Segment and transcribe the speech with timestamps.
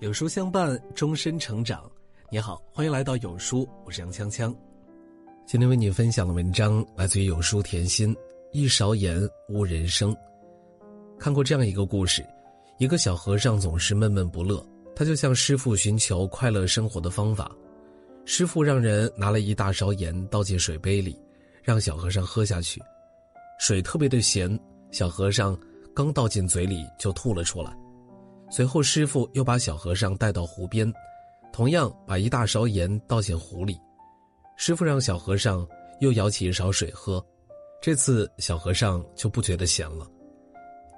[0.00, 1.90] 有书相伴，终身成长。
[2.30, 4.54] 你好，欢迎来到有书，我是杨锵锵。
[5.44, 8.14] 今天为你分享的文章来自于有书甜心。
[8.52, 10.16] 一勺盐污人生。
[11.18, 12.24] 看过这样一个故事：
[12.78, 17.50] 一个小和尚总是闷闷不乐，他就向师傅寻求快乐生活的方法。
[18.24, 21.18] 师傅让人拿了一大勺盐倒进水杯里，
[21.62, 22.80] 让小和尚喝下去。
[23.58, 24.58] 水特别的咸，
[24.92, 25.58] 小和尚
[25.92, 27.76] 刚倒进嘴里就吐了出来。
[28.50, 30.90] 随后，师傅又把小和尚带到湖边，
[31.52, 33.78] 同样把一大勺盐倒进湖里。
[34.56, 35.66] 师傅让小和尚
[36.00, 37.24] 又舀起一勺水喝，
[37.80, 40.06] 这次小和尚就不觉得咸了。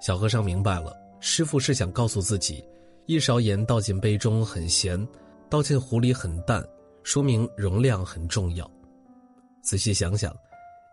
[0.01, 2.65] 小和尚明白了，师傅是想告诉自己，
[3.07, 5.07] 一勺盐倒进杯中很咸，
[5.51, 6.65] 倒进湖里很淡，
[7.03, 8.71] 说明容量很重要。
[9.63, 10.35] 仔细想想，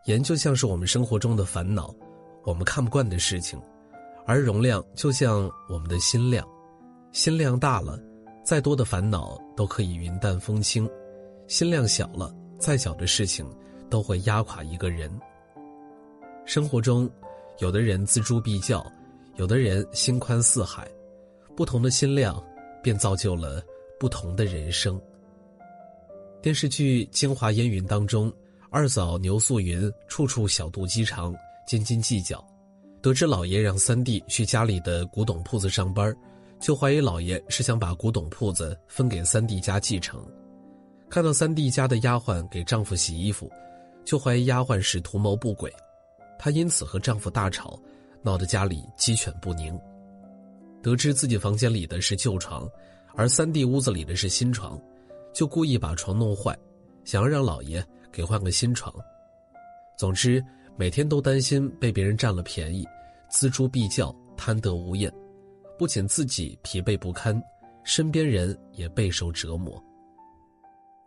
[0.06, 1.94] 盐就像是我们生活中的烦恼，
[2.44, 3.62] 我们看不惯的事情。
[4.28, 6.46] 而容量就像我们的心量，
[7.14, 7.98] 心量大了，
[8.44, 10.86] 再多的烦恼都可以云淡风轻；
[11.48, 13.50] 心量小了，再小的事情
[13.90, 15.10] 都会压垮一个人。
[16.46, 17.10] 生活中，
[17.60, 18.86] 有的人锱铢必较，
[19.38, 20.86] 有的人心宽似海，
[21.56, 22.44] 不同的心量，
[22.84, 23.64] 便造就了
[23.98, 25.02] 不同的人生。
[26.42, 28.32] 电视剧《京华烟云》当中，
[28.70, 31.34] 二嫂牛素云处处小肚鸡肠，
[31.66, 32.46] 斤斤计较。
[33.08, 36.14] 得知老爷让三弟去家里的古董铺子上班，
[36.60, 40.22] 就怀疑老爷是想把古董铺子分给三弟家继承。
[41.10, 43.50] 看到三弟家的丫鬟给丈夫洗衣服，
[44.04, 45.74] 就怀疑丫鬟是图谋不轨。
[46.38, 47.80] 她因此和丈夫大吵，
[48.22, 49.80] 闹得家里鸡犬不宁。
[50.84, 52.70] 得知自己房间里的是旧床，
[53.16, 54.78] 而三弟屋子里的是新床，
[55.34, 56.54] 就故意把床弄坏，
[57.06, 58.94] 想要让老爷给换个新床。
[59.98, 60.44] 总之。
[60.80, 62.86] 每天都担心被别人占了便宜，
[63.30, 65.12] 锱铢必较，贪得无厌，
[65.78, 67.42] 不仅自己疲惫不堪，
[67.84, 69.82] 身边人也备受折磨。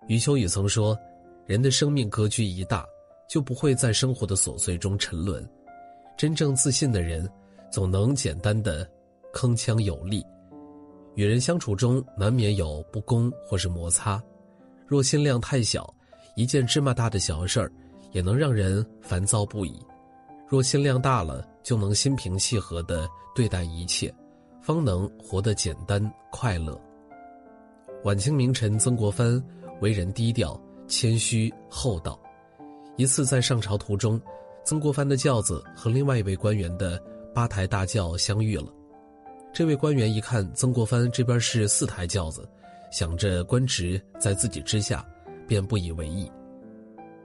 [0.09, 0.99] 余秋雨曾说
[1.47, 2.85] ：“人的生命格局一大，
[3.29, 5.47] 就不会在生活的琐碎中沉沦。
[6.17, 7.29] 真正自信的人，
[7.71, 8.89] 总能简单的
[9.33, 10.25] 铿锵有力。
[11.15, 14.23] 与人相处中难免有不公或是摩擦，
[14.87, 15.93] 若心量太小，
[16.37, 17.73] 一件芝麻大的小事儿。”
[18.13, 19.81] 也能让人烦躁不已。
[20.49, 24.13] 若心量大了，就能心平气和地对待一切，
[24.61, 26.81] 方能活得简单快乐。
[28.05, 29.43] 晚清名臣曾国藩
[29.81, 32.19] 为人低调、谦虚、厚道。
[32.97, 34.21] 一次在上朝途中，
[34.65, 37.03] 曾国藩的轿子和另外一位官员的
[37.35, 38.67] 八抬大轿相遇了。
[39.53, 42.49] 这位官员一看曾国藩这边是四抬轿子，
[42.91, 45.05] 想着官职在自己之下，
[45.47, 46.31] 便不以为意。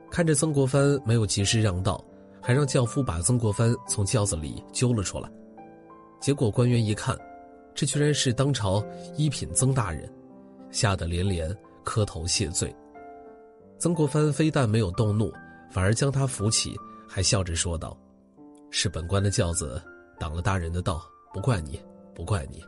[0.09, 2.03] 看着曾国藩没有及时让道，
[2.45, 5.27] 还让轿夫把曾国藩从轿子里揪了出来。
[6.21, 7.17] 结果官员一看，
[7.73, 8.85] 这居然是当朝
[9.17, 10.07] 一品曾大人，
[10.69, 11.51] 吓得连连
[11.83, 12.71] 磕头谢罪。
[13.79, 15.33] 曾国藩非但没有动怒，
[15.71, 16.75] 反而将他扶起，
[17.07, 17.97] 还笑着说道
[18.69, 19.81] ：“是本官的轿子
[20.19, 21.03] 挡了大人的道，
[21.33, 21.81] 不怪你，
[22.13, 22.63] 不怪你。”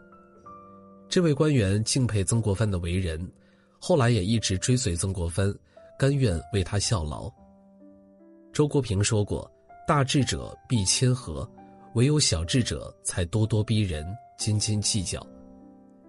[1.08, 3.32] 这位官员敬佩曾国藩的为人，
[3.80, 5.54] 后来也一直追随曾国藩。
[6.00, 7.28] 甘愿为他效劳。
[8.54, 9.50] 周国平说过
[9.88, 11.50] ：“大智者必谦和，
[11.94, 14.06] 唯有小智者才咄咄逼人、
[14.38, 15.26] 斤斤计较。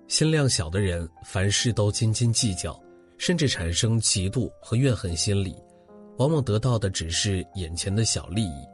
[0.08, 2.76] 心量小的人，凡事都斤斤计较，
[3.18, 5.54] 甚至产生嫉妒和怨恨心理，
[6.16, 8.66] 往往得到的只是眼前的小利益。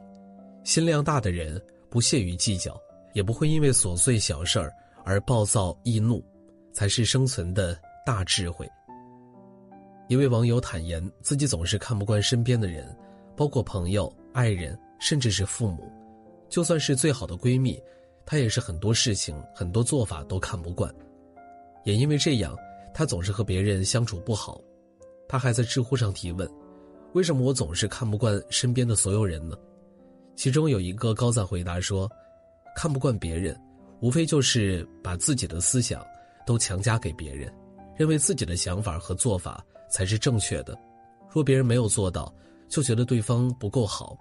[0.63, 2.75] 心量大的人，不屑于计较，
[3.13, 4.73] 也不会因为琐碎小事儿
[5.03, 6.25] 而暴躁易怒，
[6.73, 8.67] 才是生存的大智慧。”
[10.09, 12.91] 一位网友坦言，自己总是看不惯身边的人，
[13.37, 15.91] 包括朋友、爱人，甚至是父母。
[16.49, 17.81] 就算是最好的闺蜜，
[18.25, 20.93] 她也是很多事情、很多做法都看不惯。
[21.83, 22.55] 也因为这样，
[22.93, 24.61] 她总是和别人相处不好。
[25.27, 26.49] 她还在知乎上提问
[27.13, 29.55] ：“为什么我总是看不惯身边的所有人呢？”
[30.35, 32.09] 其中有一个高赞回答说
[32.75, 33.59] ：“看不惯别人，
[34.01, 36.05] 无非就是把自己的思想
[36.45, 37.51] 都强加给别人，
[37.95, 40.77] 认为自己的想法和做法。”才是正确的。
[41.29, 42.33] 若别人没有做到，
[42.67, 44.17] 就觉得对方不够好。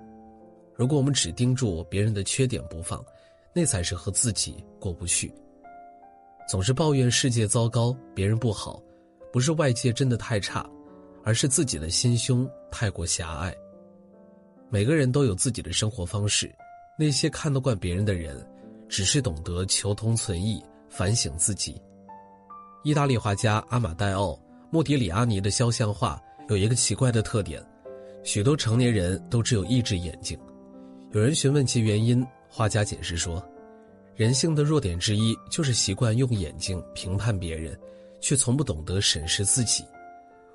[0.77, 3.05] 如果我们只盯住别人的缺点不放，
[3.53, 5.33] 那才是和自己过不去。
[6.49, 8.83] 总是抱怨世界糟糕，别人不好，
[9.33, 10.69] 不是外界真的太差，
[11.23, 13.55] 而是自己的心胸太过狭隘。
[14.69, 16.53] 每个人都有自己的生活方式，
[16.99, 18.45] 那些看得惯别人的人，
[18.89, 21.81] 只是懂得求同存异，反省自己。
[22.83, 24.39] 意大利画家阿马戴奥。
[24.71, 27.65] 莫迪里阿尼的肖像画有一个奇怪的特点，
[28.25, 30.37] 许多成年人都只有一只眼睛。
[31.15, 33.41] 有人询问其原因，画家解释说
[34.17, 37.79] ：“人性的弱点之一就是习惯用眼睛评判别人，
[38.21, 39.85] 却从不懂得审视自己。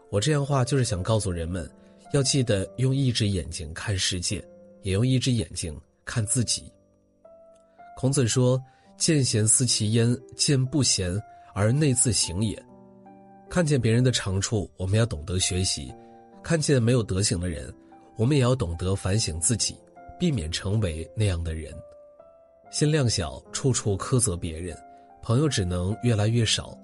[0.10, 1.70] 我这样话就是想告诉人们，
[2.12, 4.46] 要记得用一只眼睛看世界，
[4.82, 5.74] 也用一只眼睛
[6.04, 6.70] 看自己。
[7.96, 8.62] 孔子说
[9.00, 11.18] ：“见贤思齐焉，见不贤
[11.54, 12.62] 而内自省也。”
[13.50, 15.90] 看见别人的长处，我们要懂得学习；
[16.44, 17.74] 看见没有德行的人，
[18.18, 19.74] 我们也要懂得反省自己，
[20.20, 21.74] 避免成为那样的人。
[22.70, 24.78] 心量小，处处苛责别人，
[25.24, 26.78] 朋友只能越来越少；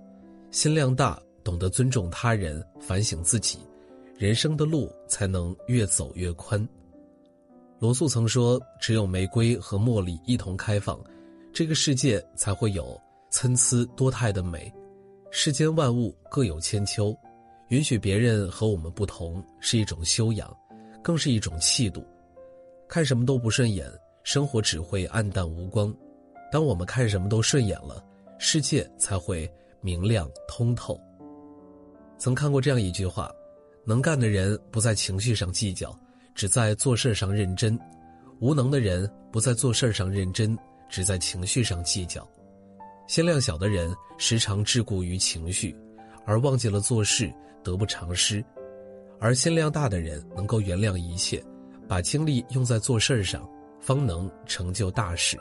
[0.50, 3.60] 心量大，懂得尊重他人，反省自己，
[4.18, 6.68] 人生的路才能越走越宽。
[7.78, 10.98] 罗素曾说：“只有玫瑰和茉莉一同开放，
[11.54, 13.00] 这个世界才会有
[13.30, 14.74] 参差多态的美。
[15.30, 17.16] 世间万物各有千秋，
[17.68, 20.56] 允许别人和我们不同是一种修养，
[21.04, 22.04] 更是一种气度。
[22.88, 23.90] 看什么都不顺眼。”
[24.26, 25.96] 生活只会暗淡无光，
[26.52, 28.04] 当我们看什么都顺眼了，
[28.40, 29.48] 世界才会
[29.82, 31.00] 明亮通透。
[32.18, 33.32] 曾看过这样一句话：
[33.86, 35.96] 能干的人不在情绪上计较，
[36.34, 37.78] 只在做事上认真；
[38.40, 40.58] 无能的人不在做事上认真，
[40.90, 42.28] 只在情绪上计较。
[43.08, 45.78] 心量小的人时常桎梏于情绪，
[46.26, 47.32] 而忘记了做事
[47.64, 48.44] 得不偿失；
[49.20, 51.44] 而心量大的人能够原谅一切，
[51.88, 53.48] 把精力用在做事儿上。
[53.82, 55.38] 方能成就大事。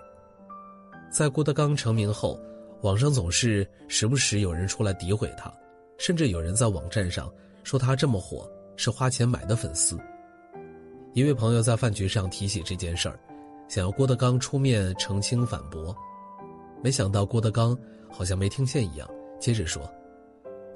[1.10, 2.38] 在郭德纲成名后，
[2.82, 5.50] 网上总是时不时有人出来诋毁他，
[5.96, 7.32] 甚至有人在网站上
[7.62, 8.46] 说他这么火
[8.76, 9.98] 是花钱买的粉丝。
[11.14, 13.18] 一位朋友在饭局上提起这件事儿，
[13.66, 15.96] 想要郭德纲出面澄清反驳，
[16.82, 17.74] 没想到郭德纲
[18.10, 19.08] 好像没听见一样，
[19.40, 19.90] 接着说：“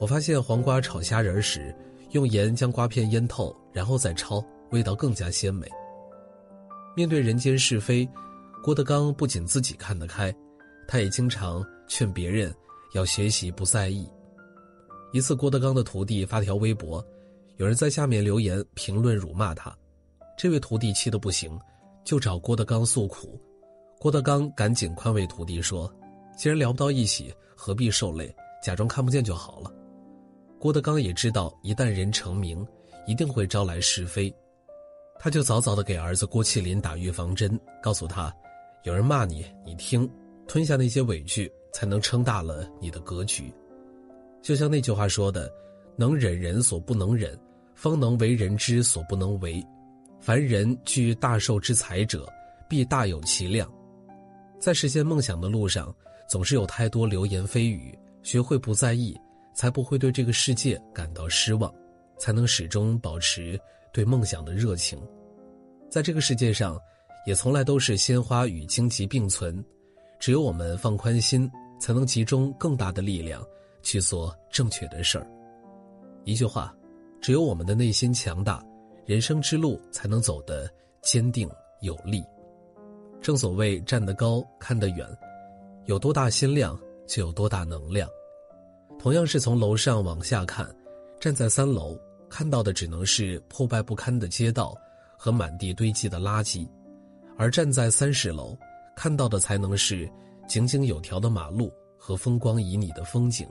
[0.00, 1.76] 我发现黄瓜炒虾仁时，
[2.12, 5.68] 用盐将瓜片腌透，然后再焯，味道更加鲜美。”
[6.96, 8.08] 面对人间是非，
[8.62, 10.34] 郭德纲不仅自己看得开，
[10.86, 12.52] 他也经常劝别人
[12.92, 14.08] 要学习不在意。
[15.12, 17.04] 一次，郭德纲的徒弟发条微博，
[17.56, 19.72] 有人在下面留言评论辱骂他，
[20.36, 21.58] 这位徒弟气得不行，
[22.04, 23.40] 就找郭德纲诉苦。
[24.00, 25.92] 郭德纲赶紧宽慰徒弟说
[26.36, 29.72] ：“既然聊不到一起，何必受累，假装看不见就好了。”
[30.58, 32.66] 郭德纲也知道，一旦人成名，
[33.06, 34.34] 一定会招来是非。
[35.18, 38.32] 他就早早的给儿子郭麒麟打预防针，告诉他：
[38.84, 40.08] 有人骂你，你听，
[40.46, 43.52] 吞下那些委屈，才能撑大了你的格局。
[44.40, 45.52] 就像那句话说的
[45.98, 47.36] ：“能忍人所不能忍，
[47.74, 49.60] 方能为人之所不能为。
[50.20, 52.32] 凡人具大寿之才者，
[52.68, 53.68] 必大有其量。”
[54.60, 55.92] 在实现梦想的路上，
[56.28, 59.18] 总是有太多流言蜚语，学会不在意，
[59.52, 61.72] 才不会对这个世界感到失望，
[62.18, 63.58] 才能始终保持。
[63.92, 64.98] 对梦想的热情，
[65.90, 66.78] 在这个世界上，
[67.26, 69.64] 也从来都是鲜花与荆棘并存。
[70.20, 71.50] 只有我们放宽心，
[71.80, 73.44] 才能集中更大的力量
[73.82, 75.26] 去做正确的事儿。
[76.24, 76.74] 一句话，
[77.20, 78.64] 只有我们的内心强大，
[79.06, 80.68] 人生之路才能走得
[81.02, 81.48] 坚定
[81.80, 82.22] 有力。
[83.20, 85.06] 正所谓站得高看得远，
[85.86, 88.08] 有多大心量就有多大能量。
[88.98, 90.68] 同样是从楼上往下看，
[91.20, 91.98] 站在三楼。
[92.28, 94.76] 看到的只能是破败不堪的街道
[95.16, 96.68] 和满地堆积的垃圾，
[97.36, 98.56] 而站在三十楼，
[98.94, 100.08] 看到的才能是
[100.46, 103.48] 井井有条的马路和风光旖旎的风景。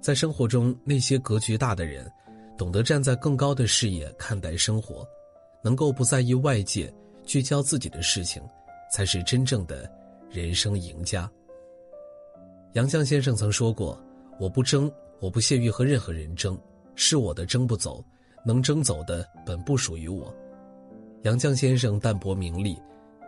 [0.00, 2.10] 在生活中，那些格局大的人，
[2.56, 5.06] 懂得站在更高的视野看待生活，
[5.62, 6.92] 能够不在意外界，
[7.24, 8.42] 聚焦自己的事情，
[8.92, 9.90] 才是真正的
[10.30, 11.30] 人生赢家。
[12.72, 14.00] 杨绛先生曾说过
[14.40, 16.58] ：“我不争，我不屑于和任何人争。”
[17.02, 18.04] 是我的争不走，
[18.44, 20.30] 能争走的本不属于我。
[21.22, 22.78] 杨绛先生淡泊名利，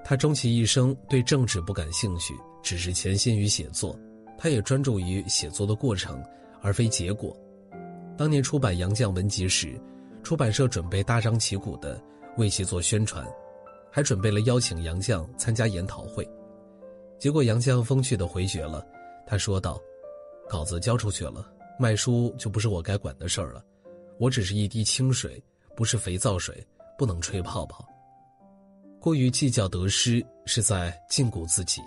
[0.04, 3.98] 他终其一生对政治不感兴趣，只是潜心于写作。
[4.36, 6.22] 他也专注于写作的过程，
[6.60, 7.34] 而非结果。
[8.14, 9.80] 当年出版《杨绛文集》时，
[10.22, 11.98] 出版社准备大张旗鼓的
[12.36, 13.26] 为其做宣传，
[13.90, 16.28] 还准备了邀请杨绛参加研讨会。
[17.18, 18.86] 结果杨绛风趣的回绝了，
[19.26, 19.80] 他说道
[20.46, 21.50] ：“稿子交出去了。”
[21.82, 23.64] 卖书就不是我该管的事儿了，
[24.20, 25.42] 我只是一滴清水，
[25.74, 26.64] 不是肥皂水，
[26.96, 27.84] 不能吹泡泡。
[29.00, 31.80] 过于计较得失，是在禁锢自己，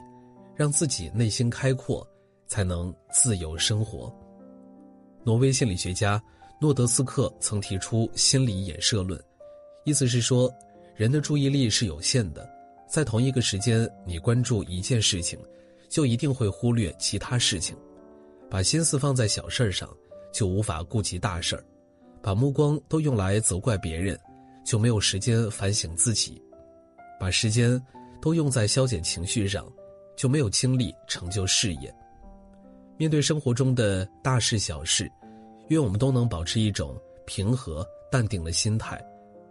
[0.54, 2.06] 让自己内心开阔，
[2.46, 4.14] 才能自由生活。
[5.24, 6.22] 挪威心理学家
[6.60, 9.18] 诺德斯克曾提出心理衍射论，
[9.86, 10.54] 意思是说，
[10.94, 12.46] 人的注意力是有限的，
[12.86, 15.40] 在同一个时间，你关注一件事情，
[15.88, 17.78] 就一定会忽略其他事情。
[18.50, 19.90] 把心思放在小事儿上，
[20.32, 21.62] 就无法顾及大事儿；
[22.22, 24.20] 把目光都用来责怪别人，
[24.64, 26.42] 就没有时间反省自己；
[27.20, 27.82] 把时间
[28.22, 29.72] 都用在消减情绪上，
[30.16, 31.94] 就没有精力成就事业。
[32.98, 35.12] 面对生活中的大事小事，
[35.68, 39.04] 愿我们都能保持一种平和淡定的心态，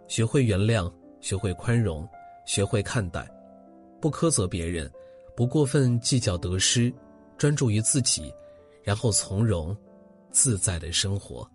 [0.07, 2.07] 学会原谅，学会宽容，
[2.45, 3.27] 学会看待，
[4.01, 4.91] 不苛责别人，
[5.35, 6.91] 不过分计较得失，
[7.37, 8.33] 专注于自己，
[8.85, 9.75] 然后从容
[10.31, 11.49] 自在的生活。